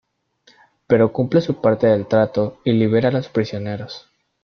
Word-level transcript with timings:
Pero 0.87 1.13
cumple 1.13 1.41
su 1.41 1.61
parte 1.61 1.85
del 1.85 2.07
trato 2.07 2.57
y 2.63 2.71
libera 2.73 3.09
a 3.09 3.11
los 3.11 3.29
prisioneros. 3.29 4.09